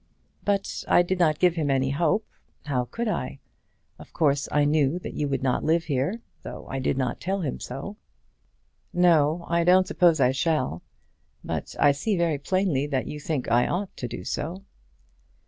"But 0.43 0.83
I 0.87 1.03
did 1.03 1.19
not 1.19 1.37
give 1.37 1.53
him 1.53 1.69
any 1.69 1.91
hope. 1.91 2.25
How 2.65 2.85
could 2.85 3.07
I? 3.07 3.37
Of 3.99 4.13
course 4.13 4.49
I 4.51 4.65
knew 4.65 4.97
that 4.97 5.13
you 5.13 5.27
would 5.27 5.43
not 5.43 5.63
live 5.63 5.83
here, 5.83 6.23
though 6.41 6.65
I 6.69 6.79
did 6.79 6.97
not 6.97 7.21
tell 7.21 7.41
him 7.41 7.59
so." 7.59 7.97
"No; 8.91 9.45
I 9.47 9.63
don't 9.63 9.85
suppose 9.85 10.19
I 10.19 10.31
shall. 10.31 10.81
But 11.43 11.75
I 11.79 11.91
see 11.91 12.17
very 12.17 12.39
plainly 12.39 12.87
that 12.87 13.05
you 13.05 13.19
think 13.19 13.51
I 13.51 13.67
ought 13.67 13.95
to 13.97 14.07
do 14.07 14.23
so." 14.23 14.63